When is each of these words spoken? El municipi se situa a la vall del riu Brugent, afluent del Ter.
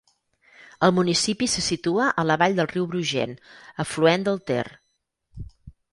El 0.87 0.93
municipi 0.99 1.49
se 1.55 1.63
situa 1.65 2.07
a 2.21 2.25
la 2.29 2.37
vall 2.43 2.57
del 2.61 2.71
riu 2.71 2.89
Brugent, 2.95 3.39
afluent 3.85 4.29
del 4.31 4.45
Ter. 4.51 4.65